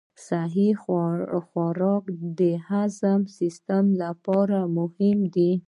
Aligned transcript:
صحي 0.27 0.69
خوراک 1.51 2.03
د 2.39 2.41
هاضمي 2.67 3.29
سیستم 3.39 3.85
لپاره 4.01 4.59
مهم 4.77 5.19
دی. 5.35 5.51